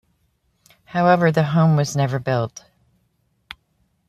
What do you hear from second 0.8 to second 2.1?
However, the home was